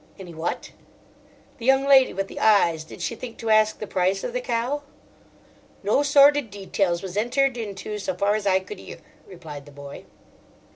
[0.17, 0.71] "Any what?"
[1.59, 4.81] "The young lady with the eyes—did she think to ask the price of the cow?"
[5.83, 10.05] "No sordid details was entered into, so far as I could 'ear," replied the boy.